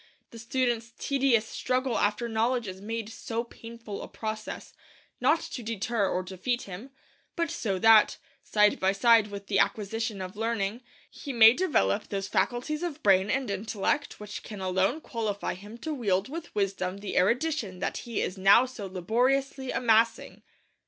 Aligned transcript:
The 0.31 0.39
student's 0.39 0.93
tedious 0.97 1.45
struggle 1.45 1.95
after 1.95 2.27
knowledge 2.27 2.67
is 2.67 2.81
made 2.81 3.09
so 3.09 3.43
painful 3.43 4.01
a 4.01 4.07
process, 4.07 4.73
not 5.19 5.39
to 5.41 5.61
deter 5.61 6.09
or 6.09 6.23
defeat 6.23 6.63
him, 6.63 6.89
but 7.35 7.51
so 7.51 7.77
that, 7.77 8.17
side 8.41 8.79
by 8.79 8.93
side 8.93 9.27
with 9.27 9.45
the 9.45 9.59
acquisition 9.59 10.19
of 10.19 10.35
learning, 10.35 10.81
he 11.07 11.31
may 11.31 11.53
develop 11.53 12.07
those 12.09 12.27
faculties 12.27 12.81
of 12.81 13.03
brain 13.03 13.29
and 13.29 13.51
intellect 13.51 14.19
which 14.19 14.41
can 14.41 14.59
alone 14.59 15.01
qualify 15.01 15.53
him 15.53 15.77
to 15.77 15.93
wield 15.93 16.29
with 16.29 16.55
wisdom 16.55 16.97
the 16.97 17.15
erudition 17.15 17.77
that 17.77 17.97
he 17.97 18.23
is 18.23 18.39
now 18.39 18.65
so 18.65 18.87
laboriously 18.87 19.69
amassing. 19.69 20.41